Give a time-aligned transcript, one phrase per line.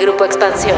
[0.00, 0.76] Grupo Expansión.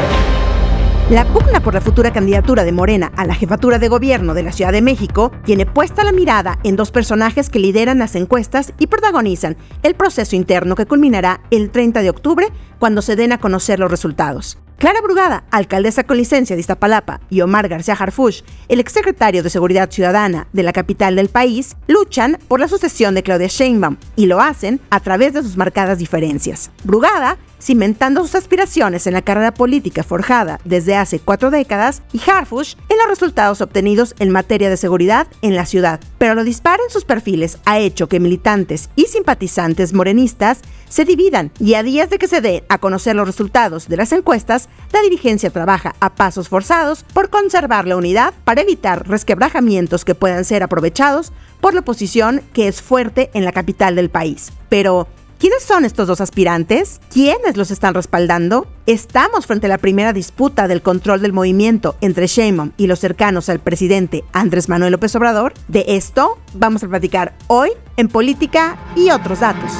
[1.09, 4.51] La pugna por la futura candidatura de Morena a la jefatura de gobierno de la
[4.53, 8.87] Ciudad de México tiene puesta la mirada en dos personajes que lideran las encuestas y
[8.87, 12.47] protagonizan el proceso interno que culminará el 30 de octubre
[12.77, 14.57] cuando se den a conocer los resultados.
[14.79, 19.91] Clara Brugada, alcaldesa con licencia de Iztapalapa, y Omar García Harfush, el exsecretario de Seguridad
[19.91, 24.39] Ciudadana de la capital del país, luchan por la sucesión de Claudia Sheinbaum y lo
[24.39, 26.71] hacen a través de sus marcadas diferencias.
[26.85, 32.75] Brugada cimentando sus aspiraciones en la carrera política forjada desde hace cuatro décadas y Harfush
[32.89, 35.99] en los resultados obtenidos en materia de seguridad en la ciudad.
[36.17, 40.59] Pero lo disparo en sus perfiles ha hecho que militantes y simpatizantes morenistas
[40.89, 44.11] se dividan y a días de que se dé a conocer los resultados de las
[44.11, 50.15] encuestas, la dirigencia trabaja a pasos forzados por conservar la unidad para evitar resquebrajamientos que
[50.15, 51.31] puedan ser aprovechados
[51.61, 54.51] por la oposición que es fuerte en la capital del país.
[54.69, 55.07] Pero,
[55.39, 56.99] ¿Quiénes son estos dos aspirantes?
[57.13, 58.67] ¿Quiénes los están respaldando?
[58.85, 63.47] Estamos frente a la primera disputa del control del movimiento entre Sheinbaum y los cercanos
[63.47, 65.53] al presidente Andrés Manuel López Obrador.
[65.69, 69.71] De esto vamos a platicar hoy en Política y otros datos.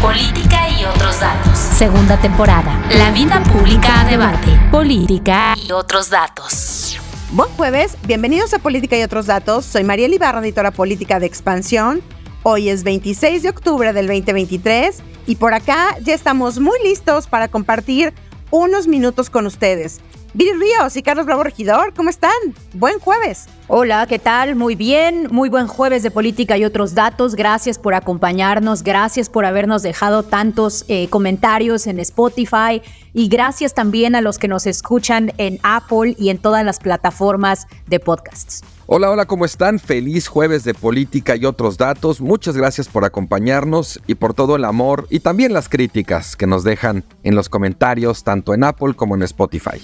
[0.00, 1.58] Política y otros datos.
[1.58, 2.80] Segunda temporada.
[2.96, 4.56] La vida pública a debate.
[4.70, 6.96] Política y otros datos.
[7.32, 9.64] Buen jueves, bienvenidos a Política y otros datos.
[9.64, 12.04] Soy María Ibarra, editora política de Expansión
[12.46, 17.48] Hoy es 26 de octubre del 2023 y por acá ya estamos muy listos para
[17.48, 18.12] compartir
[18.50, 20.02] unos minutos con ustedes.
[20.36, 22.32] Viri Ríos y Carlos Bravo Regidor, ¿cómo están?
[22.72, 23.46] Buen jueves.
[23.68, 24.56] Hola, ¿qué tal?
[24.56, 27.36] Muy bien, muy buen jueves de política y otros datos.
[27.36, 34.16] Gracias por acompañarnos, gracias por habernos dejado tantos eh, comentarios en Spotify y gracias también
[34.16, 38.62] a los que nos escuchan en Apple y en todas las plataformas de podcasts.
[38.86, 39.78] Hola, hola, ¿cómo están?
[39.78, 42.20] Feliz jueves de política y otros datos.
[42.20, 46.64] Muchas gracias por acompañarnos y por todo el amor y también las críticas que nos
[46.64, 49.80] dejan en los comentarios tanto en Apple como en Spotify.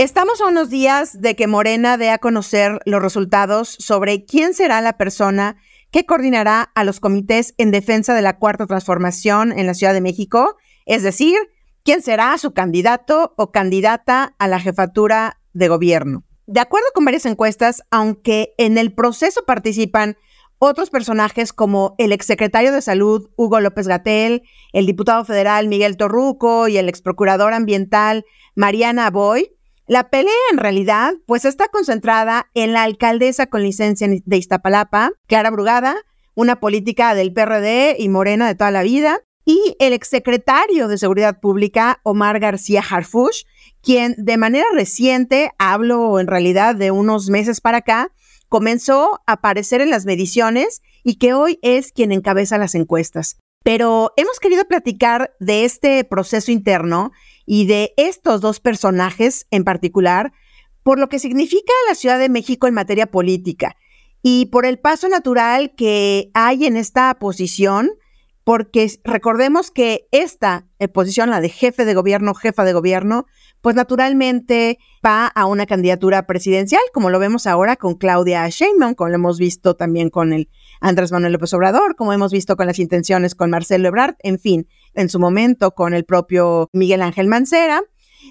[0.00, 4.80] Estamos a unos días de que Morena dé a conocer los resultados sobre quién será
[4.80, 5.58] la persona
[5.90, 10.00] que coordinará a los comités en defensa de la cuarta transformación en la Ciudad de
[10.00, 10.56] México,
[10.86, 11.36] es decir,
[11.84, 16.24] quién será su candidato o candidata a la jefatura de gobierno.
[16.46, 20.16] De acuerdo con varias encuestas, aunque en el proceso participan
[20.58, 26.68] otros personajes como el exsecretario de Salud Hugo López Gatel, el diputado federal Miguel Torruco
[26.68, 28.24] y el exprocurador ambiental
[28.54, 29.59] Mariana Boy,
[29.90, 35.50] la pelea en realidad pues está concentrada en la alcaldesa con licencia de Iztapalapa, Clara
[35.50, 35.96] Brugada,
[36.36, 41.40] una política del PRD y Morena de toda la vida, y el exsecretario de Seguridad
[41.40, 43.42] Pública Omar García Harfush,
[43.82, 48.12] quien de manera reciente, hablo en realidad de unos meses para acá,
[48.48, 53.38] comenzó a aparecer en las mediciones y que hoy es quien encabeza las encuestas.
[53.64, 57.10] Pero hemos querido platicar de este proceso interno
[57.52, 60.32] y de estos dos personajes en particular,
[60.84, 63.74] por lo que significa la Ciudad de México en materia política
[64.22, 67.90] y por el paso natural que hay en esta posición,
[68.44, 73.26] porque recordemos que esta posición, la de jefe de gobierno, jefa de gobierno,
[73.62, 79.08] pues naturalmente va a una candidatura presidencial, como lo vemos ahora con Claudia Sheinbaum, como
[79.08, 80.48] lo hemos visto también con el
[80.80, 84.68] Andrés Manuel López Obrador, como hemos visto con las intenciones con Marcelo Ebrard, en fin,
[84.94, 87.82] en su momento con el propio Miguel Ángel Mancera.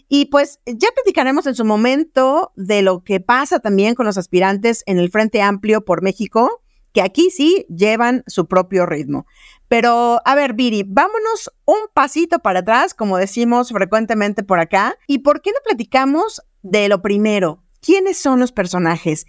[0.08, 4.84] Y pues ya platicaremos en su momento de lo que pasa también con los aspirantes
[4.86, 6.62] en el Frente Amplio por México,
[6.94, 9.26] que aquí sí llevan su propio ritmo.
[9.68, 14.98] Pero, a ver, Viri, vámonos un pasito para atrás, como decimos frecuentemente por acá.
[15.08, 17.64] ¿Y por qué no platicamos de lo primero?
[17.80, 19.28] ¿Quiénes son los personajes?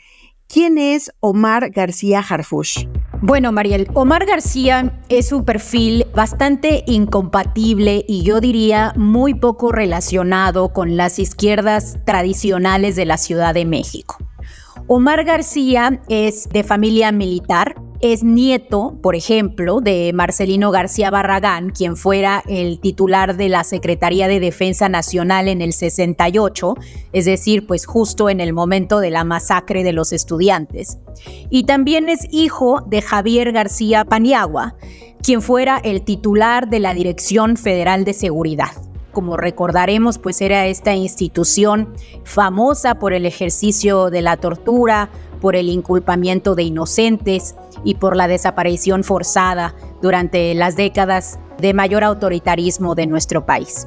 [0.48, 2.86] ¿Quién es Omar García Harfush?
[3.22, 10.72] Bueno, Mariel, Omar García es un perfil bastante incompatible y yo diría muy poco relacionado
[10.72, 14.16] con las izquierdas tradicionales de la Ciudad de México.
[14.86, 21.96] Omar García es de familia militar, es nieto, por ejemplo, de Marcelino García Barragán, quien
[21.96, 26.76] fuera el titular de la Secretaría de Defensa Nacional en el 68,
[27.12, 30.98] es decir, pues justo en el momento de la masacre de los estudiantes.
[31.50, 34.76] Y también es hijo de Javier García Paniagua,
[35.22, 38.70] quien fuera el titular de la Dirección Federal de Seguridad.
[39.12, 41.92] Como recordaremos, pues era esta institución
[42.24, 45.10] famosa por el ejercicio de la tortura,
[45.40, 47.54] por el inculpamiento de inocentes
[47.84, 53.86] y por la desaparición forzada durante las décadas de mayor autoritarismo de nuestro país.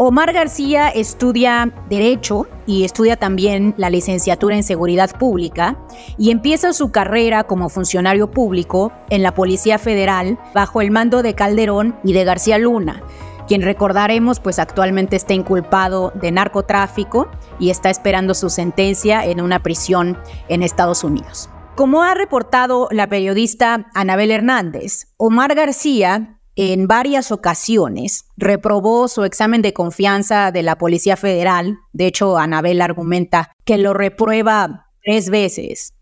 [0.00, 5.76] Omar García estudia Derecho y estudia también la licenciatura en Seguridad Pública
[6.16, 11.34] y empieza su carrera como funcionario público en la Policía Federal bajo el mando de
[11.34, 13.02] Calderón y de García Luna
[13.48, 17.28] quien recordaremos pues actualmente está inculpado de narcotráfico
[17.58, 20.18] y está esperando su sentencia en una prisión
[20.48, 21.50] en Estados Unidos.
[21.74, 29.62] Como ha reportado la periodista Anabel Hernández, Omar García en varias ocasiones reprobó su examen
[29.62, 31.78] de confianza de la Policía Federal.
[31.92, 35.94] De hecho, Anabel argumenta que lo reprueba tres veces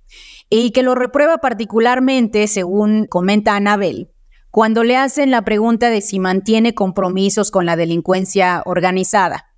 [0.49, 4.13] y que lo reprueba particularmente, según comenta Anabel,
[4.57, 9.53] cuando le hacen la pregunta de si mantiene compromisos con la delincuencia organizada,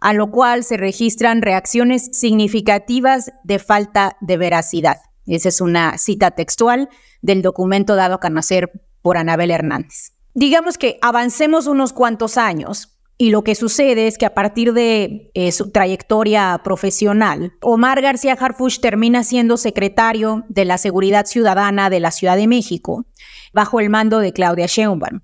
[0.00, 4.96] a lo cual se registran reacciones significativas de falta de veracidad.
[5.26, 6.88] Esa es una cita textual
[7.20, 8.72] del documento dado a conocer
[9.02, 10.14] por Anabel Hernández.
[10.32, 15.30] Digamos que avancemos unos cuantos años y lo que sucede es que a partir de
[15.34, 22.00] eh, su trayectoria profesional, Omar García Harfuch termina siendo secretario de la Seguridad Ciudadana de
[22.00, 23.04] la Ciudad de México
[23.52, 25.20] bajo el mando de Claudia Sheinbaum.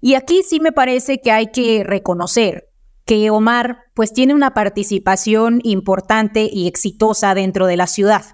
[0.00, 2.68] Y aquí sí me parece que hay que reconocer
[3.04, 8.24] que Omar pues tiene una participación importante y exitosa dentro de la ciudad.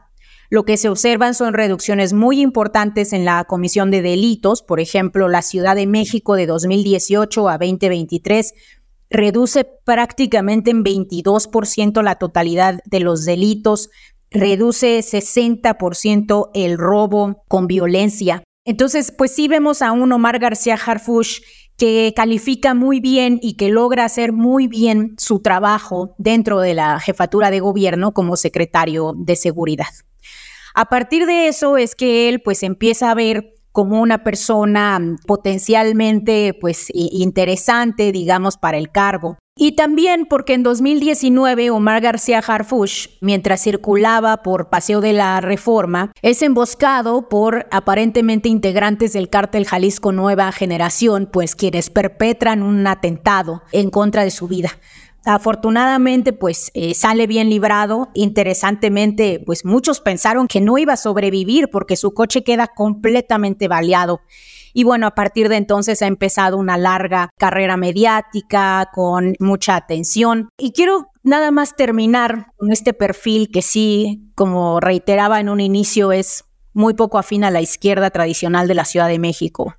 [0.48, 4.62] Lo que se observan son reducciones muy importantes en la comisión de delitos.
[4.62, 8.52] Por ejemplo, la Ciudad de México de 2018 a 2023
[9.08, 13.90] reduce prácticamente en 22% la totalidad de los delitos,
[14.30, 18.42] reduce 60% el robo con violencia.
[18.64, 21.41] Entonces, pues sí vemos a un Omar García Harfush
[21.76, 27.00] que califica muy bien y que logra hacer muy bien su trabajo dentro de la
[27.00, 29.87] jefatura de gobierno como secretario de seguridad.
[30.75, 35.19] A partir de eso es que él pues empieza a ver como una persona mm,
[35.26, 39.38] potencialmente pues interesante, digamos, para el cargo.
[39.54, 46.10] Y también porque en 2019 Omar García Harfush, mientras circulaba por Paseo de la Reforma,
[46.22, 53.62] es emboscado por aparentemente integrantes del cártel Jalisco Nueva Generación, pues quienes perpetran un atentado
[53.72, 54.70] en contra de su vida.
[55.25, 58.08] Afortunadamente, pues eh, sale bien librado.
[58.14, 64.22] Interesantemente, pues muchos pensaron que no iba a sobrevivir porque su coche queda completamente baleado.
[64.72, 70.48] Y bueno, a partir de entonces ha empezado una larga carrera mediática con mucha atención.
[70.58, 76.12] Y quiero nada más terminar con este perfil que sí, como reiteraba en un inicio,
[76.12, 79.76] es muy poco afín a la izquierda tradicional de la Ciudad de México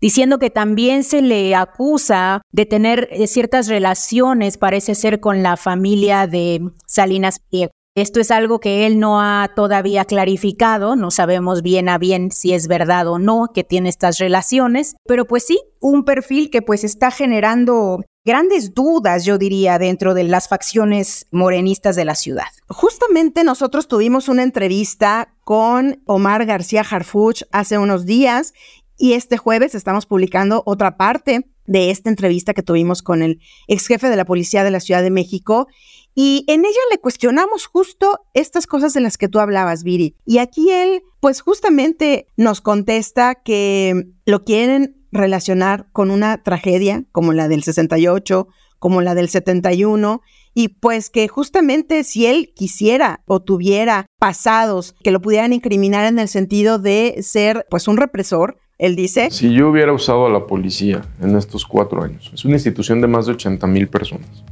[0.00, 5.56] diciendo que también se le acusa de tener eh, ciertas relaciones, parece ser, con la
[5.56, 7.72] familia de Salinas Pliego.
[7.96, 12.54] Esto es algo que él no ha todavía clarificado, no sabemos bien a bien si
[12.54, 16.84] es verdad o no que tiene estas relaciones, pero pues sí, un perfil que pues
[16.84, 22.46] está generando grandes dudas, yo diría, dentro de las facciones morenistas de la ciudad.
[22.68, 28.52] Justamente nosotros tuvimos una entrevista con Omar García Harfuch hace unos días
[28.96, 33.86] y este jueves estamos publicando otra parte de esta entrevista que tuvimos con el ex
[33.86, 35.68] jefe de la policía de la Ciudad de México.
[36.14, 40.16] Y en ella le cuestionamos justo estas cosas de las que tú hablabas, Viri.
[40.26, 47.32] Y aquí él, pues justamente nos contesta que lo quieren relacionar con una tragedia como
[47.32, 48.48] la del 68,
[48.78, 50.20] como la del 71,
[50.54, 56.18] y pues que justamente si él quisiera o tuviera pasados que lo pudieran incriminar en
[56.18, 59.30] el sentido de ser pues un represor, él dice...
[59.30, 63.06] Si yo hubiera usado a la policía en estos cuatro años, es una institución de
[63.06, 64.42] más de 80 mil personas,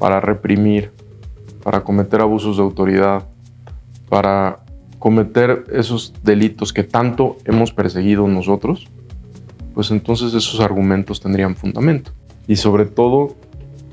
[0.00, 0.90] para reprimir,
[1.62, 3.28] para cometer abusos de autoridad,
[4.08, 4.64] para
[4.98, 8.88] cometer esos delitos que tanto hemos perseguido nosotros,
[9.74, 12.12] pues entonces esos argumentos tendrían fundamento.
[12.48, 13.36] Y sobre todo,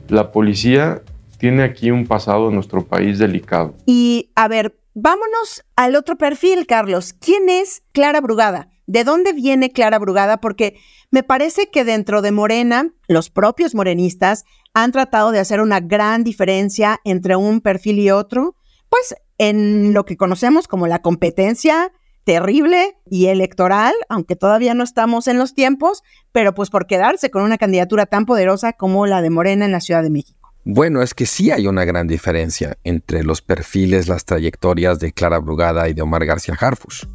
[0.08, 1.02] la policía
[1.40, 3.76] tiene aquí un pasado en nuestro país delicado.
[3.86, 7.14] Y a ver, vámonos al otro perfil, Carlos.
[7.14, 8.70] ¿Quién es Clara Brugada?
[8.86, 10.38] ¿De dónde viene Clara Brugada?
[10.38, 10.80] Porque
[11.12, 14.46] me parece que dentro de Morena, los propios morenistas
[14.84, 18.56] han tratado de hacer una gran diferencia entre un perfil y otro,
[18.90, 21.92] pues en lo que conocemos como la competencia
[22.26, 27.42] terrible y electoral, aunque todavía no estamos en los tiempos, pero pues por quedarse con
[27.42, 30.54] una candidatura tan poderosa como la de Morena en la Ciudad de México.
[30.64, 35.40] Bueno, es que sí hay una gran diferencia entre los perfiles, las trayectorias de Clara
[35.40, 37.06] Brugada y de Omar García Harfush.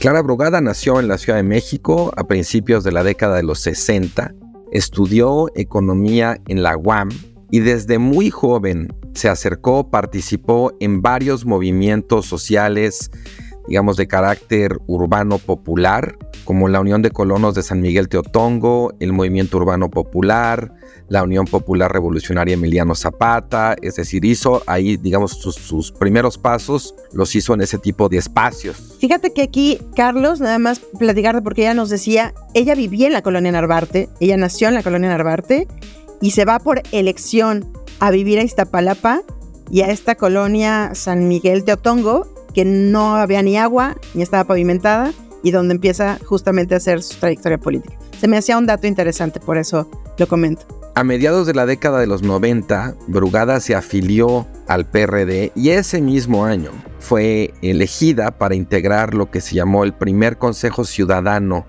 [0.00, 3.60] Clara Brugada nació en la Ciudad de México a principios de la década de los
[3.60, 4.34] 60,
[4.76, 7.08] estudió economía en la UAM
[7.50, 13.10] y desde muy joven se acercó, participó en varios movimientos sociales
[13.68, 19.12] digamos, de carácter urbano popular, como la Unión de Colonos de San Miguel Teotongo, el
[19.12, 20.72] Movimiento Urbano Popular,
[21.08, 27.34] la Unión Popular Revolucionaria Emiliano Zapata, es decir, hizo ahí, digamos, sus, primeros pasos, los
[27.34, 28.96] hizo en ese tipo de espacios.
[29.00, 33.22] Fíjate que aquí, Carlos, nada más platicarte porque ella nos decía, ella vivía en la
[33.22, 35.68] colonia Narvarte, ella nació en la colonia Narvarte
[36.20, 39.22] y se va por elección a vivir a Iztapalapa
[39.70, 44.44] y a esta colonia San Miguel de Otongo, que no había ni agua, ni estaba
[44.44, 47.94] pavimentada, y donde empieza justamente a hacer su trayectoria política.
[48.18, 50.66] Se me hacía un dato interesante, por eso lo comento.
[50.94, 56.00] A mediados de la década de los 90, Brugada se afilió al PRD y ese
[56.00, 61.66] mismo año fue elegida para integrar lo que se llamó el primer Consejo Ciudadano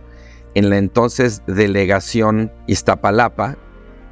[0.56, 3.58] en la entonces delegación Iztapalapa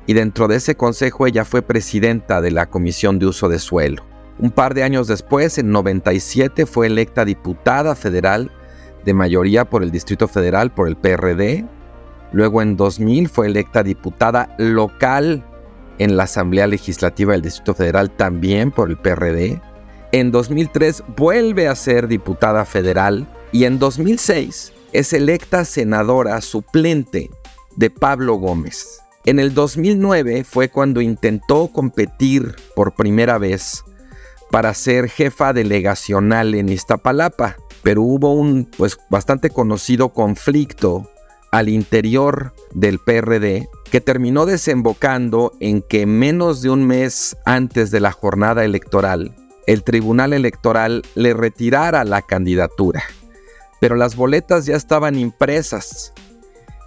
[0.07, 4.14] y dentro de ese consejo ella fue presidenta de la Comisión de Uso de Suelo.
[4.37, 8.51] Un par de años después, en 97, fue electa diputada federal
[9.05, 11.65] de mayoría por el Distrito Federal por el PRD.
[12.33, 15.45] Luego en 2000 fue electa diputada local
[15.99, 19.61] en la Asamblea Legislativa del Distrito Federal también por el PRD.
[20.11, 27.29] En 2003 vuelve a ser diputada federal y en 2006 es electa senadora suplente
[27.75, 29.01] de Pablo Gómez.
[29.25, 33.83] En el 2009 fue cuando intentó competir por primera vez
[34.51, 41.09] para ser jefa delegacional en Iztapalapa, pero hubo un pues bastante conocido conflicto
[41.51, 47.99] al interior del PRD que terminó desembocando en que menos de un mes antes de
[47.99, 49.35] la jornada electoral,
[49.67, 53.03] el Tribunal Electoral le retirara la candidatura.
[53.79, 56.13] Pero las boletas ya estaban impresas.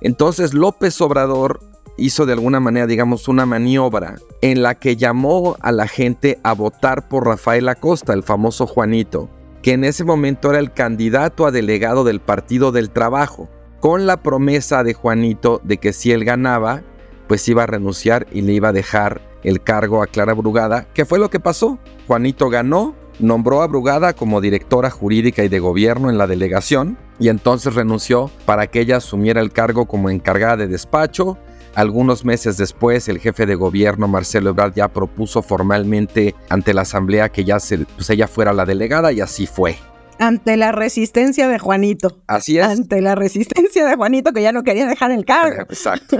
[0.00, 1.60] Entonces López Obrador
[1.98, 6.54] hizo de alguna manera, digamos, una maniobra en la que llamó a la gente a
[6.54, 9.28] votar por Rafael Acosta, el famoso Juanito,
[9.60, 13.50] que en ese momento era el candidato a delegado del Partido del Trabajo,
[13.80, 16.82] con la promesa de Juanito de que si él ganaba,
[17.26, 21.04] pues iba a renunciar y le iba a dejar el cargo a Clara Brugada, que
[21.04, 21.78] fue lo que pasó.
[22.06, 27.28] Juanito ganó, nombró a Brugada como directora jurídica y de gobierno en la delegación, y
[27.28, 31.36] entonces renunció para que ella asumiera el cargo como encargada de despacho
[31.78, 37.28] algunos meses después, el jefe de gobierno, Marcelo Ebrard, ya propuso formalmente ante la Asamblea
[37.28, 39.76] que ya se, pues ella fuera la delegada y así fue.
[40.18, 42.20] Ante la resistencia de Juanito.
[42.26, 42.66] Así es.
[42.66, 45.62] Ante la resistencia de Juanito que ya no quería dejar el cargo.
[45.70, 46.16] Exacto.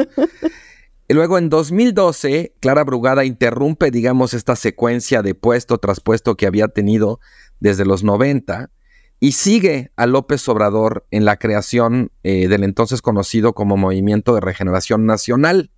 [1.09, 6.47] Y luego en 2012, Clara Brugada interrumpe, digamos, esta secuencia de puesto tras puesto que
[6.47, 7.19] había tenido
[7.59, 8.71] desde los 90
[9.21, 14.41] y sigue a López Obrador en la creación eh, del entonces conocido como Movimiento de
[14.41, 15.71] Regeneración Nacional.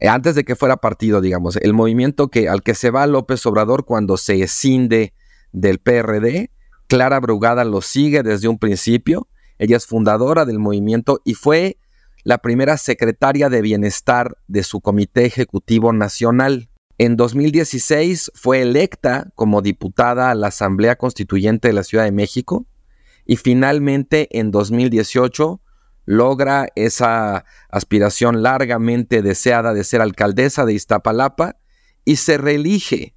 [0.00, 3.44] Eh, antes de que fuera partido, digamos, el movimiento que, al que se va López
[3.46, 5.14] Obrador cuando se escinde
[5.52, 6.50] del PRD,
[6.86, 9.28] Clara Brugada lo sigue desde un principio.
[9.58, 11.78] Ella es fundadora del movimiento y fue
[12.24, 16.68] la primera secretaria de bienestar de su Comité Ejecutivo Nacional.
[16.98, 22.66] En 2016 fue electa como diputada a la Asamblea Constituyente de la Ciudad de México
[23.26, 25.60] y finalmente en 2018
[26.06, 31.58] logra esa aspiración largamente deseada de ser alcaldesa de Iztapalapa
[32.06, 33.14] y se reelige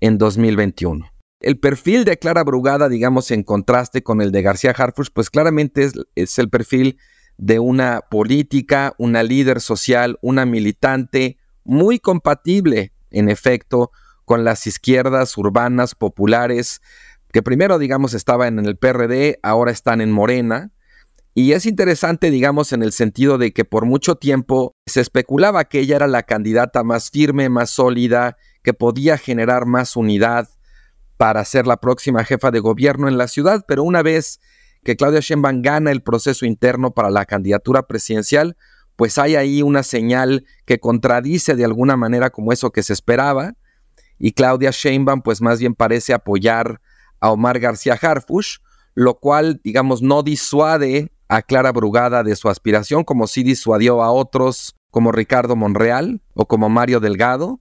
[0.00, 1.10] en 2021.
[1.40, 5.90] El perfil de Clara Brugada, digamos, en contraste con el de García Harfuch, pues claramente
[6.14, 6.98] es el perfil
[7.36, 13.90] de una política, una líder social, una militante muy compatible en efecto,
[14.24, 16.80] con las izquierdas urbanas populares,
[17.32, 20.72] que primero, digamos, estaban en el PRD, ahora están en Morena.
[21.34, 25.80] Y es interesante, digamos, en el sentido de que por mucho tiempo se especulaba que
[25.80, 30.48] ella era la candidata más firme, más sólida, que podía generar más unidad
[31.16, 34.40] para ser la próxima jefa de gobierno en la ciudad, pero una vez
[34.84, 38.56] que Claudia Sheinbaum gana el proceso interno para la candidatura presidencial,
[38.98, 43.54] pues hay ahí una señal que contradice de alguna manera como eso que se esperaba.
[44.18, 46.80] Y Claudia Sheinbaum pues más bien parece apoyar
[47.20, 48.56] a Omar García Harfush,
[48.96, 54.10] lo cual digamos no disuade a Clara Brugada de su aspiración como sí disuadió a
[54.10, 57.60] otros como Ricardo Monreal o como Mario Delgado.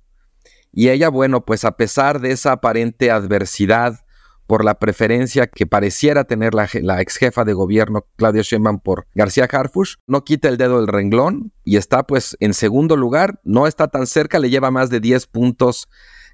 [0.71, 4.06] Y ella, bueno, pues a pesar de esa aparente adversidad
[4.47, 6.67] por la preferencia que pareciera tener la,
[7.01, 11.51] ex jefa de gobierno Claudia Sheinbaum por García Harfush, no quita el dedo del renglón
[11.63, 15.27] y está pues en segundo lugar, no está tan cerca, le lleva más de 10
[15.27, 15.87] puntos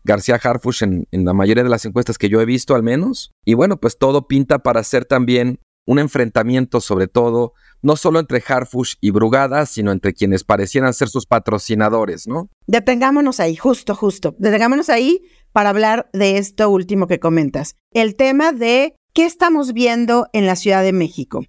[0.03, 3.31] García Harfush en, la mayoría de las encuestas que yo he visto al menos.
[3.45, 8.41] Y bueno, pues todo pinta para ser también un enfrentamiento sobre todo, no solo entre
[8.45, 12.49] Harfush y Brugada, sino entre quienes parecieran ser sus patrocinadores, ¿no?
[12.67, 14.35] Detengámonos ahí, justo, justo.
[14.37, 15.21] Detengámonos ahí
[15.53, 17.75] para hablar de esto último que comentas.
[17.91, 21.45] El tema de ¿qué estamos viendo en la Ciudad de México?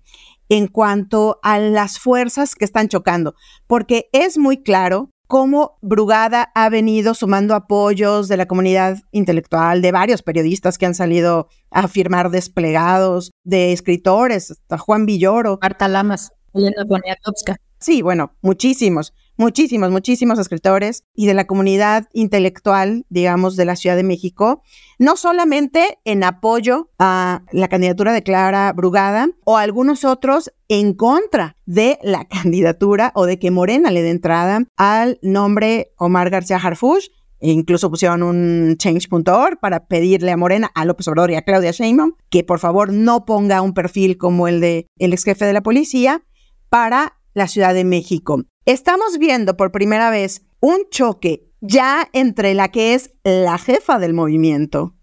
[0.49, 3.35] en cuanto a las fuerzas que están chocando,
[3.67, 9.91] porque es muy claro cómo Brugada ha venido sumando apoyos de la comunidad intelectual, de
[9.91, 15.59] varios periodistas que han salido a firmar desplegados, de escritores, hasta Juan Villoro.
[15.61, 17.57] Marta Lamas, Elena Poniatowska.
[17.81, 23.97] Sí, bueno, muchísimos muchísimos, muchísimos escritores y de la comunidad intelectual, digamos, de la Ciudad
[23.97, 24.63] de México,
[24.99, 31.57] no solamente en apoyo a la candidatura de Clara Brugada o algunos otros en contra
[31.67, 37.09] de la candidatura o de que Morena le dé entrada al nombre Omar García Harfush,
[37.41, 41.73] e incluso pusieron un change.org para pedirle a Morena, a López Obrador y a Claudia
[41.73, 45.53] Sheinbaum que por favor no ponga un perfil como el de el ex jefe de
[45.53, 46.25] la policía
[46.71, 48.45] para la Ciudad de México.
[48.67, 54.15] Estamos viendo por primera vez un choque ya entre la que es la jefa del
[54.15, 54.95] movimiento,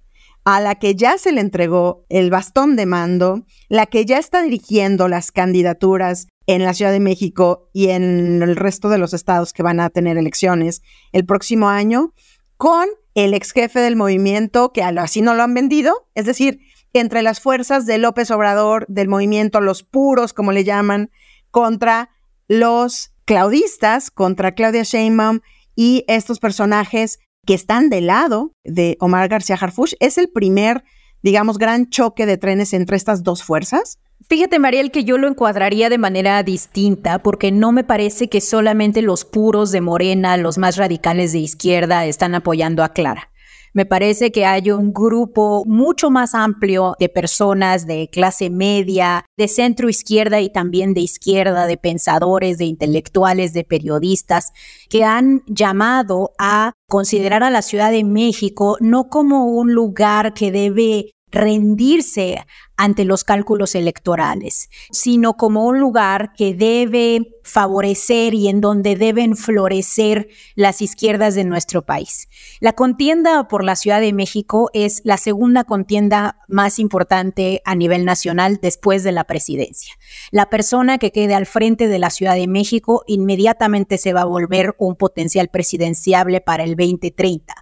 [0.44, 4.41] a la que ya se le entregó el bastón de mando, la que ya está
[4.41, 9.53] dirigiendo las candidaturas en la Ciudad de México y en el resto de los estados
[9.53, 12.15] que van a tener elecciones el próximo año,
[12.58, 16.62] con el ex jefe del movimiento, que así no lo han vendido, es decir,
[16.94, 21.12] entre las fuerzas de López Obrador, del movimiento, los puros, como le llaman,
[21.51, 22.10] contra
[22.48, 25.40] los claudistas contra Claudia Sheinbaum
[25.75, 29.94] y estos personajes que están del lado de Omar García Harfuch.
[30.00, 30.84] ¿Es el primer,
[31.24, 34.00] digamos, gran choque de trenes entre estas dos fuerzas?
[34.30, 39.01] Fíjate, Mariel, que yo lo encuadraría de manera distinta porque no me parece que solamente
[39.01, 43.30] los puros de Morena, los más radicales de izquierda, están apoyando a Clara.
[43.74, 49.48] Me parece que hay un grupo mucho más amplio de personas de clase media, de
[49.48, 54.51] centro izquierda y también de izquierda, de pensadores, de intelectuales, de periodistas,
[54.90, 60.51] que han llamado a considerar a la Ciudad de México no como un lugar que
[60.51, 62.45] debe rendirse
[62.81, 69.35] ante los cálculos electorales, sino como un lugar que debe favorecer y en donde deben
[69.35, 72.27] florecer las izquierdas de nuestro país.
[72.59, 78.03] La contienda por la Ciudad de México es la segunda contienda más importante a nivel
[78.03, 79.93] nacional después de la presidencia.
[80.31, 84.25] La persona que quede al frente de la Ciudad de México inmediatamente se va a
[84.25, 87.61] volver un potencial presidenciable para el 2030.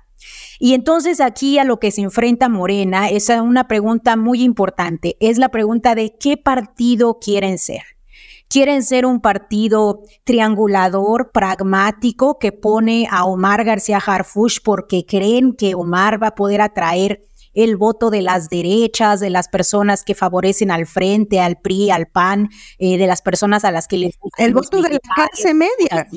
[0.60, 5.38] Y entonces aquí a lo que se enfrenta Morena es una pregunta muy importante, es
[5.38, 7.82] la pregunta de qué partido quieren ser.
[8.50, 15.76] ¿Quieren ser un partido triangulador, pragmático, que pone a Omar García Harfush porque creen que
[15.76, 20.72] Omar va a poder atraer el voto de las derechas, de las personas que favorecen
[20.72, 24.20] al frente, al PRI, al PAN, eh, de las personas a las que les...
[24.38, 26.08] El voto de la clase media.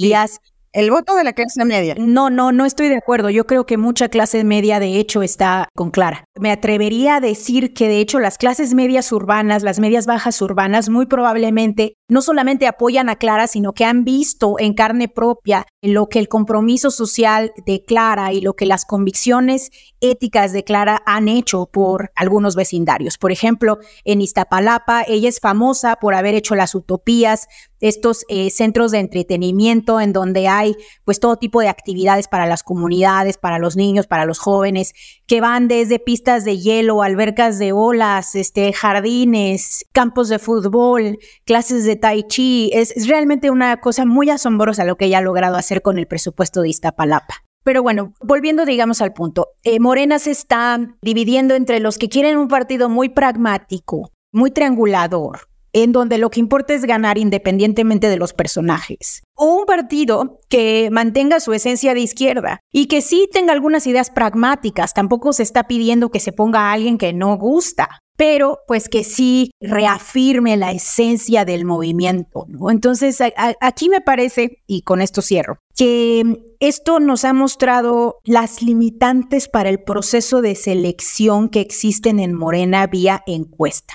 [0.75, 1.95] El voto de la clase media.
[1.99, 3.29] No, no, no estoy de acuerdo.
[3.29, 6.25] Yo creo que mucha clase media de hecho está con Clara.
[6.41, 10.89] Me atrevería a decir que de hecho las clases medias urbanas, las medias bajas urbanas,
[10.89, 16.09] muy probablemente no solamente apoyan a Clara, sino que han visto en carne propia lo
[16.09, 21.29] que el compromiso social de Clara y lo que las convicciones éticas de Clara han
[21.29, 23.19] hecho por algunos vecindarios.
[23.19, 27.49] Por ejemplo, en Iztapalapa, ella es famosa por haber hecho las utopías,
[27.83, 32.63] estos eh, centros de entretenimiento en donde hay pues todo tipo de actividades para las
[32.63, 34.95] comunidades, para los niños, para los jóvenes,
[35.27, 41.85] que van desde pistas de hielo, albercas de olas, este, jardines, campos de fútbol, clases
[41.85, 42.71] de tai chi.
[42.73, 46.63] Es, realmente una cosa muy asombrosa lo que ella ha logrado hacer con el presupuesto
[46.63, 47.35] de Iztapalapa.
[47.65, 52.37] Pero bueno, volviendo digamos al punto, eh, Morena se está dividiendo entre los que quieren
[52.37, 58.17] un partido muy pragmático, muy triangulador, en donde lo que importa es ganar independientemente de
[58.17, 59.23] los personajes.
[59.35, 64.11] O un partido que mantenga su esencia de izquierda y que sí tenga algunas ideas
[64.11, 64.95] pragmáticas.
[64.95, 69.05] Tampoco se está pidiendo que se ponga a alguien que no gusta pero pues que
[69.05, 72.47] sí reafirme la esencia del movimiento.
[72.71, 73.19] Entonces,
[73.61, 79.71] aquí me parece, y con esto cierro, que esto nos ha mostrado las limitantes para
[79.71, 83.95] el proceso de selección que existen en Morena vía encuesta.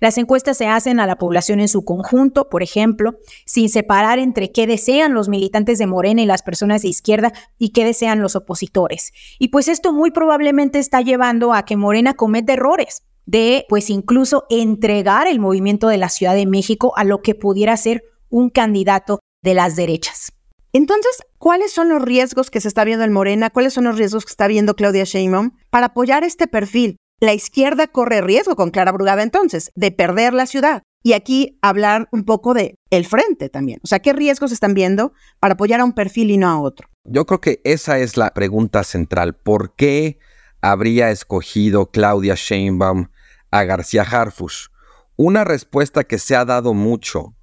[0.00, 4.52] Las encuestas se hacen a la población en su conjunto, por ejemplo, sin separar entre
[4.52, 8.36] qué desean los militantes de Morena y las personas de izquierda y qué desean los
[8.36, 9.12] opositores.
[9.38, 14.44] Y pues esto muy probablemente está llevando a que Morena cometa errores de pues incluso
[14.50, 19.20] entregar el movimiento de la Ciudad de México a lo que pudiera ser un candidato
[19.42, 20.32] de las derechas.
[20.72, 23.50] Entonces, ¿cuáles son los riesgos que se está viendo en Morena?
[23.50, 26.96] ¿Cuáles son los riesgos que está viendo Claudia Sheinbaum para apoyar este perfil?
[27.20, 30.82] La izquierda corre riesgo con Clara Brugada entonces de perder la ciudad.
[31.02, 33.80] Y aquí hablar un poco de el frente también.
[33.84, 36.88] O sea, ¿qué riesgos están viendo para apoyar a un perfil y no a otro?
[37.04, 39.36] Yo creo que esa es la pregunta central.
[39.36, 40.18] ¿Por qué
[40.64, 43.08] habría escogido Claudia Sheinbaum
[43.50, 44.68] a García Harfush.
[45.14, 47.36] Una respuesta que se ha dado mucho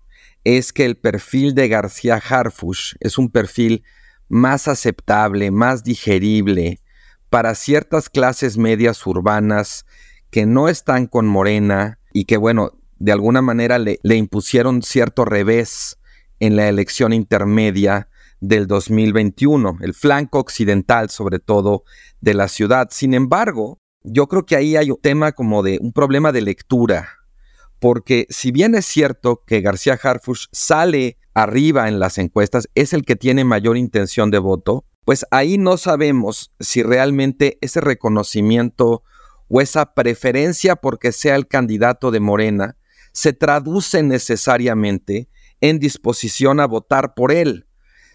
[0.44, 3.84] es que el perfil de García Harfush es un perfil
[4.28, 6.81] más aceptable, más digerible
[7.32, 9.86] para ciertas clases medias urbanas
[10.32, 15.98] que no están con Morena y que, bueno, de alguna manera le, impusieron cierto revés
[16.42, 18.10] en la elección intermedia
[18.42, 21.86] del 2021, el flanco occidental sobre todo
[22.20, 22.90] de la ciudad.
[22.92, 27.08] Sin embargo, yo creo que ahí hay un tema como de un problema de lectura,
[27.80, 33.06] porque si bien es cierto que García Harfush sale arriba en las encuestas, es el
[33.06, 39.04] que tiene mayor intención de voto, pues ahí no sabemos si realmente ese reconocimiento
[39.48, 42.78] o esa preferencia porque sea el candidato de Morena
[43.12, 45.28] se traduce necesariamente
[45.60, 47.68] en disposición a votar por él.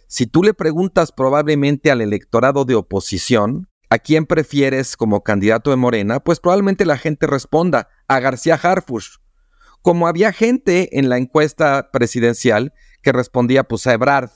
[0.09, 5.77] Si tú le preguntas probablemente al electorado de oposición, ¿a quién prefieres como candidato de
[5.77, 6.21] Morena?
[6.21, 9.17] Pues probablemente la gente responda a García Harfush.
[9.83, 12.73] Como había gente en la encuesta presidencial
[13.03, 14.31] que respondía pues a Ebrard.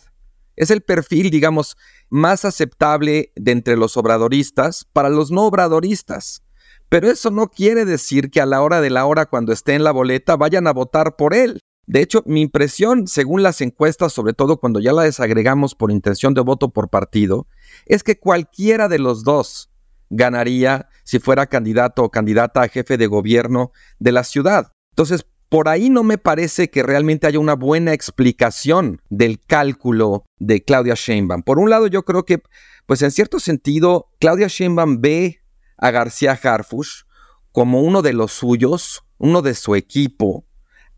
[0.61, 1.79] Es el perfil, digamos,
[2.11, 6.43] más aceptable de entre los obradoristas para los no obradoristas.
[6.91, 9.85] Pero eso no quiere decir que a la hora de la hora, cuando esté en
[9.85, 11.61] la boleta, vayan a votar por él.
[11.87, 16.35] De hecho, mi impresión, según las encuestas, sobre todo cuando ya la desagregamos por intención
[16.35, 17.47] de voto por partido,
[17.87, 19.71] es que cualquiera de los dos
[20.11, 24.73] ganaría si fuera candidato o candidata a jefe de gobierno de la ciudad.
[24.91, 30.63] Entonces, por ahí no me parece que realmente haya una buena explicación del cálculo de
[30.63, 31.43] Claudia Sheinbaum.
[31.43, 32.41] Por un lado, yo creo que,
[32.87, 35.43] pues en cierto sentido, Claudia Sheinbaum ve
[35.77, 37.03] a García Harfush
[37.51, 40.47] como uno de los suyos, uno de su equipo,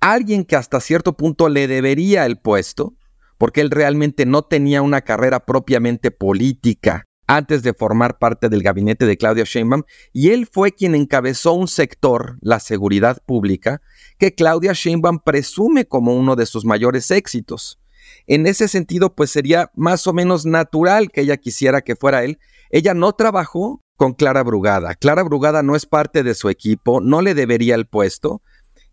[0.00, 2.94] alguien que hasta cierto punto le debería el puesto,
[3.38, 9.06] porque él realmente no tenía una carrera propiamente política antes de formar parte del gabinete
[9.06, 9.82] de Claudia Sheinbaum,
[10.12, 13.80] y él fue quien encabezó un sector, la seguridad pública,
[14.18, 17.78] que Claudia Sheinbaum presume como uno de sus mayores éxitos.
[18.26, 22.38] En ese sentido, pues sería más o menos natural que ella quisiera que fuera él.
[22.70, 24.94] Ella no trabajó con Clara Brugada.
[24.94, 28.42] Clara Brugada no es parte de su equipo, no le debería el puesto,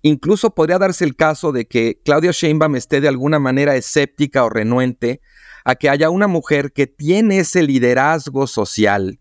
[0.01, 4.49] Incluso podría darse el caso de que Claudia Sheinbaum esté de alguna manera escéptica o
[4.49, 5.19] renuente
[5.63, 9.19] a que haya una mujer que tiene ese liderazgo social,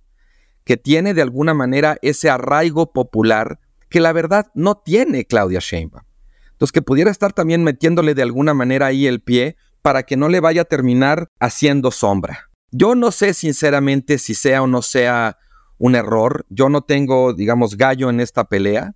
[0.65, 6.05] que tiene de alguna manera ese arraigo popular que la verdad no tiene Claudia Sheinbaum.
[6.53, 10.29] Entonces que pudiera estar también metiéndole de alguna manera ahí el pie para que no
[10.29, 12.51] le vaya a terminar haciendo sombra.
[12.71, 15.39] Yo no sé sinceramente si sea o no sea
[15.79, 18.95] un error, yo no tengo, digamos, gallo en esta pelea,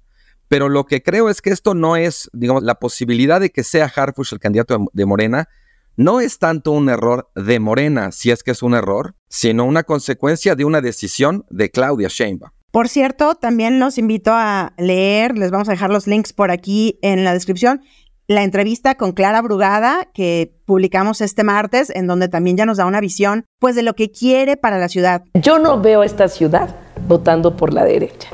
[0.49, 3.87] pero lo que creo es que esto no es, digamos, la posibilidad de que sea
[3.87, 5.49] Harfush el candidato de Morena,
[5.97, 9.83] no es tanto un error de Morena, si es que es un error, sino una
[9.83, 12.53] consecuencia de una decisión de Claudia Sheinbaum.
[12.71, 16.99] Por cierto, también los invito a leer, les vamos a dejar los links por aquí
[17.03, 17.83] en la descripción,
[18.29, 22.87] la entrevista con Clara Brugada que publicamos este martes, en donde también ya nos da
[22.87, 25.23] una visión, pues, de lo que quiere para la ciudad.
[25.35, 26.75] Yo no veo esta ciudad
[27.07, 28.29] votando por la derecha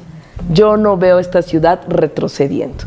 [0.51, 2.85] yo no veo esta ciudad retrocediendo.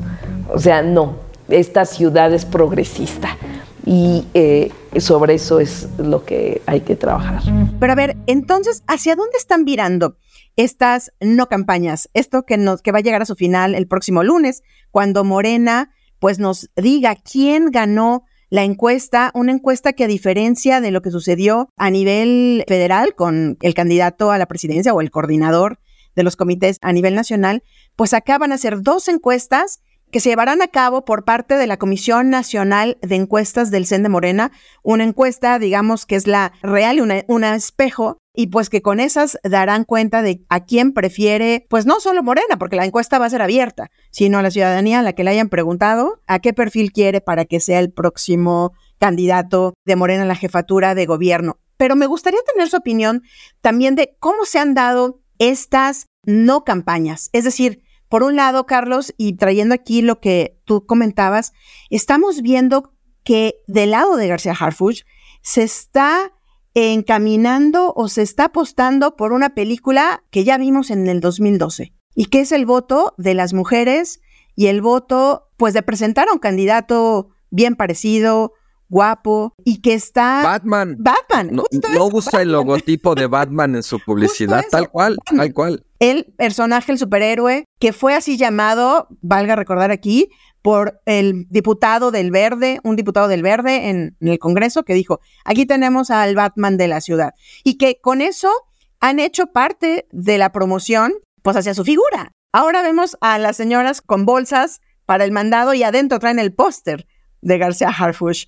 [0.53, 1.15] O sea, no,
[1.49, 3.37] esta ciudad es progresista
[3.85, 7.41] y eh, sobre eso es lo que hay que trabajar.
[7.79, 10.17] Pero a ver, entonces, ¿hacia dónde están virando
[10.55, 12.09] estas no campañas?
[12.13, 15.91] Esto que, nos, que va a llegar a su final el próximo lunes, cuando Morena
[16.19, 21.09] pues nos diga quién ganó la encuesta, una encuesta que a diferencia de lo que
[21.09, 25.79] sucedió a nivel federal con el candidato a la presidencia o el coordinador
[26.15, 27.63] de los comités a nivel nacional,
[27.95, 29.79] pues acá van a ser dos encuestas
[30.11, 34.03] que se llevarán a cabo por parte de la Comisión Nacional de Encuestas del CEN
[34.03, 34.51] de Morena,
[34.83, 39.37] una encuesta, digamos, que es la real, una, una espejo, y pues que con esas
[39.43, 43.29] darán cuenta de a quién prefiere, pues no solo Morena, porque la encuesta va a
[43.29, 46.91] ser abierta, sino a la ciudadanía a la que le hayan preguntado a qué perfil
[46.91, 51.59] quiere para que sea el próximo candidato de Morena a la jefatura de gobierno.
[51.75, 53.23] Pero me gustaría tener su opinión
[53.59, 57.29] también de cómo se han dado estas no campañas.
[57.33, 61.53] Es decir, por un lado, Carlos, y trayendo aquí lo que tú comentabas,
[61.89, 62.93] estamos viendo
[63.23, 65.03] que del lado de García Harfuch
[65.41, 66.33] se está
[66.73, 72.25] encaminando o se está apostando por una película que ya vimos en el 2012 y
[72.25, 74.19] que es el voto de las mujeres
[74.57, 78.51] y el voto pues de presentar a un candidato bien parecido,
[78.89, 80.43] guapo y que está...
[80.43, 80.97] Batman.
[80.99, 81.51] Batman.
[81.53, 81.63] No,
[82.11, 85.85] usa el logotipo de Batman en su publicidad, tal cual, tal cual.
[86.01, 90.29] El personaje, el superhéroe, que fue así llamado, valga recordar aquí,
[90.63, 95.67] por el diputado del Verde, un diputado del Verde en, el Congreso, que dijo, aquí
[95.67, 97.35] tenemos al Batman de la ciudad.
[97.63, 98.51] Y que con eso
[98.99, 102.31] han hecho parte de la promoción, pues hacia su figura.
[102.51, 107.05] Ahora vemos a las señoras con bolsas para el mandado y adentro traen el póster
[107.41, 108.45] de García Harfush.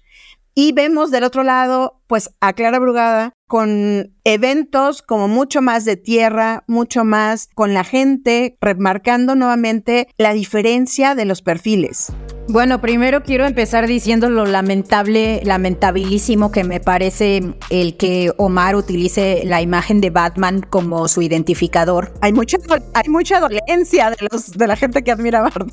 [0.56, 5.98] Y vemos del otro lado, pues, a Clara Brugada con eventos como mucho más de
[5.98, 12.12] tierra, mucho más con la gente, remarcando nuevamente la diferencia de los perfiles.
[12.50, 19.44] Bueno, primero quiero empezar diciendo lo lamentable, lamentabilísimo que me parece el que Omar utilice
[19.46, 22.14] la imagen de Batman como su identificador.
[22.20, 22.58] Hay mucha,
[22.94, 25.72] hay mucha dolencia de, los, de la gente que admira a Batman.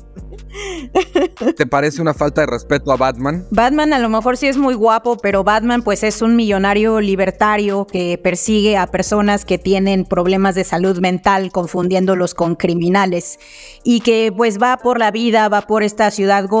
[1.57, 3.45] ¿Te parece una falta de respeto a Batman?
[3.51, 7.85] Batman a lo mejor sí es muy guapo, pero Batman pues es un millonario libertario
[7.85, 13.39] que persigue a personas que tienen problemas de salud mental confundiéndolos con criminales
[13.83, 16.60] y que pues va por la vida, va por esta ciudad gótica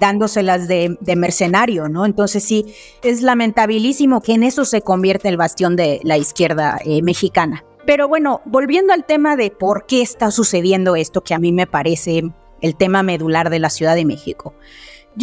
[0.00, 2.06] dándoselas de, mercenario, ¿no?
[2.06, 7.02] Entonces sí, es lamentabilísimo que en eso se convierte el bastión de la izquierda eh,
[7.02, 7.64] mexicana.
[7.84, 11.66] Pero bueno, volviendo al tema de por qué está sucediendo esto, que a mí me
[11.66, 12.22] parece
[12.60, 14.54] el tema medular de la Ciudad de México.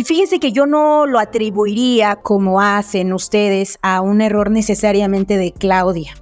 [0.05, 6.13] Fíjense que yo no lo atribuiría, como hacen ustedes, a un error necesariamente de Claudia.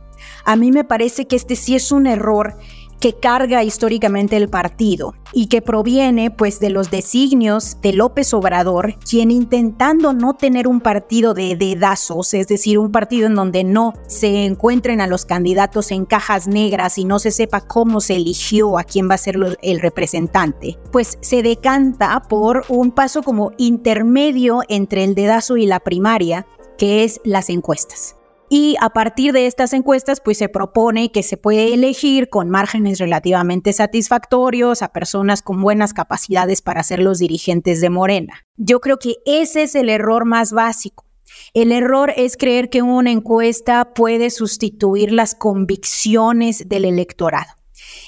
[0.46, 2.56] A mí me parece que este sí es un error
[3.00, 8.96] que carga históricamente el partido y que proviene pues de los designios de López Obrador,
[9.00, 13.94] quien intentando no tener un partido de dedazos, es decir, un partido en donde no
[14.08, 18.78] se encuentren a los candidatos en cajas negras y no se sepa cómo se eligió
[18.78, 24.62] a quién va a ser el representante, pues se decanta por un paso como intermedio
[24.70, 26.46] entre el dedazo y la primaria,
[26.78, 28.17] que es las encuestas.
[28.50, 32.98] Y a partir de estas encuestas, pues se propone que se puede elegir con márgenes
[32.98, 38.46] relativamente satisfactorios a personas con buenas capacidades para ser los dirigentes de Morena.
[38.56, 41.06] Yo creo que ese es el error más básico.
[41.54, 47.52] El error es creer que una encuesta puede sustituir las convicciones del electorado.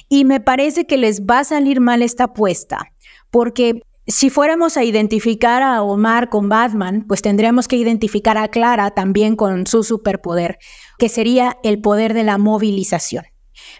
[0.07, 2.91] Y me parece que les va a salir mal esta apuesta,
[3.29, 8.91] porque si fuéramos a identificar a Omar con Batman, pues tendríamos que identificar a Clara
[8.91, 10.57] también con su superpoder,
[10.97, 13.25] que sería el poder de la movilización.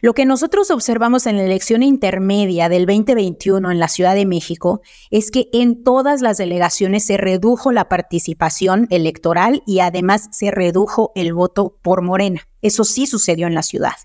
[0.01, 4.81] Lo que nosotros observamos en la elección intermedia del 2021 en la Ciudad de México
[5.09, 11.11] es que en todas las delegaciones se redujo la participación electoral y además se redujo
[11.15, 12.47] el voto por Morena.
[12.61, 13.95] Eso sí sucedió en la ciudad,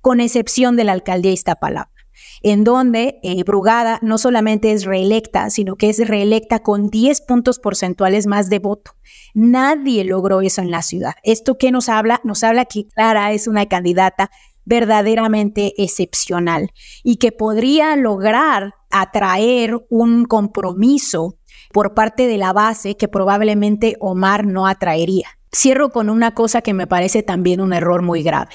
[0.00, 1.97] con excepción de la alcaldía Iztapalapa
[2.42, 7.58] en donde eh, Brugada no solamente es reelecta, sino que es reelecta con 10 puntos
[7.58, 8.92] porcentuales más de voto.
[9.34, 11.14] Nadie logró eso en la ciudad.
[11.22, 12.20] ¿Esto qué nos habla?
[12.24, 14.30] Nos habla que Clara es una candidata
[14.64, 16.70] verdaderamente excepcional
[17.02, 21.38] y que podría lograr atraer un compromiso
[21.72, 25.28] por parte de la base que probablemente Omar no atraería.
[25.54, 28.52] Cierro con una cosa que me parece también un error muy grave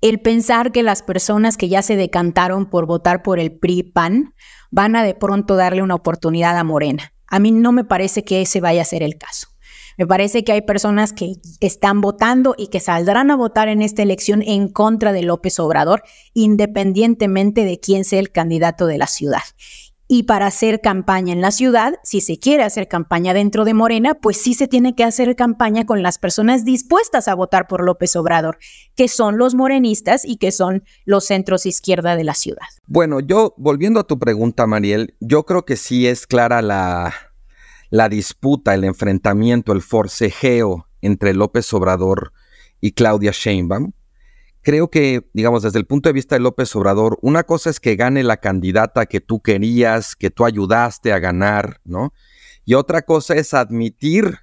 [0.00, 4.34] el pensar que las personas que ya se decantaron por votar por el PRI-PAN
[4.70, 7.12] van a de pronto darle una oportunidad a Morena.
[7.26, 9.48] A mí no me parece que ese vaya a ser el caso.
[9.98, 14.02] Me parece que hay personas que están votando y que saldrán a votar en esta
[14.02, 16.02] elección en contra de López Obrador,
[16.34, 19.42] independientemente de quién sea el candidato de la ciudad.
[20.08, 24.14] Y para hacer campaña en la ciudad, si se quiere hacer campaña dentro de Morena,
[24.14, 28.14] pues sí se tiene que hacer campaña con las personas dispuestas a votar por López
[28.14, 28.58] Obrador,
[28.94, 32.66] que son los morenistas y que son los centros izquierda de la ciudad.
[32.86, 37.12] Bueno, yo, volviendo a tu pregunta, Mariel, yo creo que sí es clara la,
[37.90, 42.32] la disputa, el enfrentamiento, el forcejeo entre López Obrador
[42.80, 43.90] y Claudia Sheinbaum
[44.66, 47.94] creo que, digamos, desde el punto de vista de López Obrador, una cosa es que
[47.94, 52.12] gane la candidata que tú querías, que tú ayudaste a ganar, ¿no?
[52.64, 54.40] Y otra cosa es admitir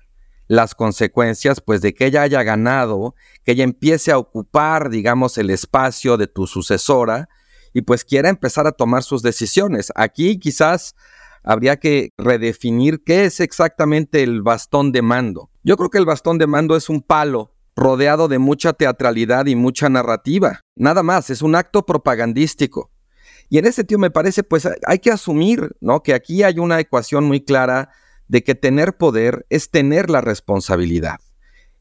[0.48, 5.50] las consecuencias, pues, de que ella haya ganado, que ella empiece a ocupar, digamos, el
[5.50, 7.28] espacio de tu sucesora
[7.74, 9.92] y pues quiera empezar a tomar sus decisiones.
[9.94, 10.96] Aquí quizás
[11.44, 15.50] habría que redefinir qué es exactamente el bastón de mando.
[15.64, 19.56] Yo creo que el bastón de mando es un palo rodeado de mucha teatralidad y
[19.56, 20.62] mucha narrativa.
[20.76, 22.92] Nada más, es un acto propagandístico.
[23.50, 26.02] Y en ese sentido me parece, pues hay que asumir, ¿no?
[26.02, 27.90] Que aquí hay una ecuación muy clara
[28.28, 31.20] de que tener poder es tener la responsabilidad.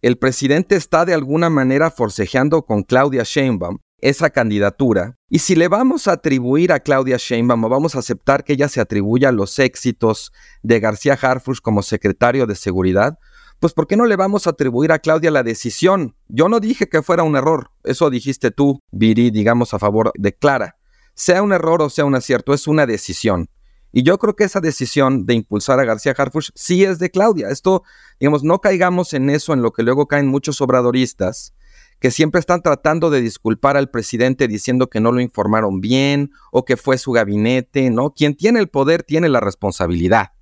[0.02, 5.16] El presidente está de alguna manera forcejeando con Claudia Sheinbaum esa candidatura.
[5.31, 8.68] Y si le vamos a atribuir a Claudia Sheinbaum o vamos a aceptar que ella
[8.68, 13.16] se atribuya los éxitos de García Harfuch como secretario de Seguridad,
[13.62, 16.16] pues ¿por qué no le vamos a atribuir a Claudia la decisión?
[16.27, 20.35] Yo no dije que fuera un error, eso dijiste tú, Viri, digamos a favor de
[20.35, 20.79] Clara.
[21.14, 23.48] Sea un error o sea un acierto, es una decisión.
[23.92, 27.51] Y yo creo que esa decisión de impulsar a García Harfuch sí es de Claudia.
[27.51, 27.85] Esto,
[28.18, 31.55] digamos, no caigamos en eso, en lo que luego caen muchos obradoristas,
[32.01, 36.64] que siempre están tratando de disculpar al presidente diciendo que no lo informaron bien o
[36.64, 38.11] que fue su gabinete, ¿no?
[38.11, 40.33] Quien tiene el poder tiene la responsabilidad.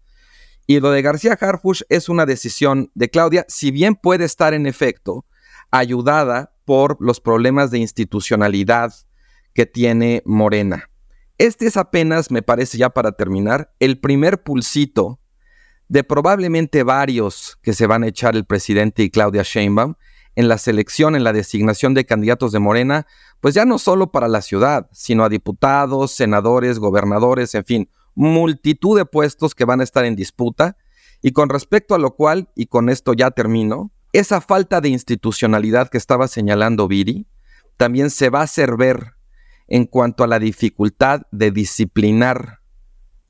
[0.71, 4.67] Y lo de García Harfush es una decisión de Claudia, si bien puede estar en
[4.67, 5.27] efecto
[5.73, 8.95] ayudada por los problemas de institucionalidad
[9.53, 10.89] que tiene Morena.
[11.39, 15.19] Este es apenas, me parece ya para terminar, el primer pulsito
[15.89, 19.95] de probablemente varios que se van a echar el presidente y Claudia Sheinbaum
[20.37, 23.09] en la selección, en la designación de candidatos de Morena,
[23.41, 28.99] pues ya no solo para la ciudad, sino a diputados, senadores, gobernadores, en fin, multitud
[28.99, 30.77] de puestos que van a estar en disputa.
[31.23, 35.89] Y con respecto a lo cual, y con esto ya termino, esa falta de institucionalidad
[35.89, 37.27] que estaba señalando Viri
[37.79, 39.15] también se va a hacer ver
[39.69, 42.61] en cuanto a la dificultad de disciplinar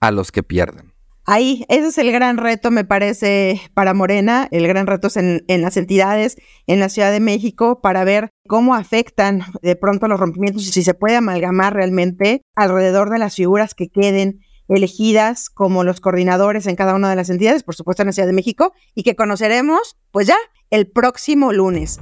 [0.00, 0.92] a los que pierden.
[1.24, 4.48] Ahí, ese es el gran reto, me parece, para Morena.
[4.50, 8.74] El gran reto es en, las entidades, en la Ciudad de México, para ver cómo
[8.74, 13.74] afectan de pronto los rompimientos y si se puede amalgamar realmente alrededor de las figuras
[13.74, 14.40] que queden
[14.76, 18.26] elegidas como los coordinadores en cada una de las entidades, por supuesto en la Ciudad
[18.26, 20.36] de México, y que conoceremos, pues ya,
[20.70, 22.00] el próximo lunes.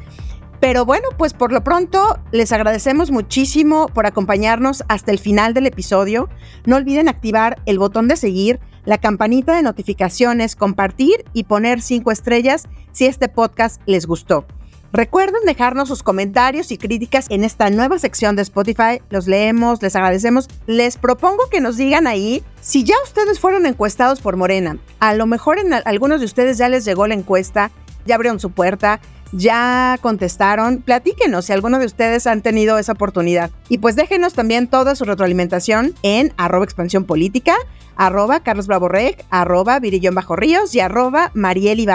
[0.61, 5.67] Pero bueno, pues por lo pronto les agradecemos muchísimo por acompañarnos hasta el final del
[5.67, 6.29] episodio.
[6.67, 12.11] No olviden activar el botón de seguir, la campanita de notificaciones, compartir y poner cinco
[12.11, 14.47] estrellas si este podcast les gustó.
[14.93, 19.03] Recuerden dejarnos sus comentarios y críticas en esta nueva sección de Spotify.
[19.11, 20.49] Los leemos, les agradecemos.
[20.67, 24.79] Les propongo que nos digan ahí si ya ustedes fueron encuestados por Morena.
[24.99, 27.71] A lo mejor en algunos de ustedes ya les llegó la encuesta,
[28.07, 29.01] ya abrieron su puerta,
[29.33, 30.79] ya contestaron.
[30.79, 33.51] Platíquenos si alguno de ustedes han tenido esa oportunidad.
[33.69, 37.55] Y pues déjenos también toda su retroalimentación en arroba expansión política,
[37.97, 38.89] arroba Carlos Bravo
[39.29, 41.87] arroba Virillón Bajo Ríos y arroba Mariel.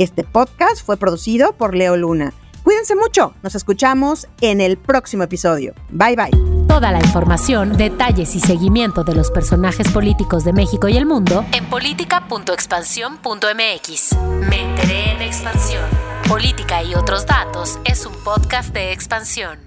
[0.00, 2.32] Este podcast fue producido por Leo Luna.
[2.64, 5.74] Cuídense mucho, nos escuchamos en el próximo episodio.
[5.90, 6.30] Bye bye.
[6.66, 11.44] Toda la información, detalles y seguimiento de los personajes políticos de México y el mundo
[11.52, 14.16] en política.expansión.mx.
[14.48, 15.84] Me enteré en expansión.
[16.26, 19.58] Política y otros datos es un podcast de expansión.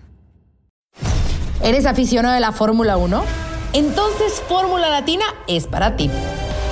[1.61, 3.23] ¿Eres aficionado de la Fórmula 1?
[3.73, 6.09] Entonces Fórmula Latina es para ti.